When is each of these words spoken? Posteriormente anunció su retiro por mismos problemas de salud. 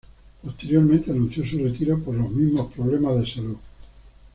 Posteriormente 0.43 1.11
anunció 1.11 1.45
su 1.45 1.59
retiro 1.59 1.99
por 1.99 2.15
mismos 2.15 2.73
problemas 2.73 3.17
de 3.19 3.29
salud. 3.31 3.57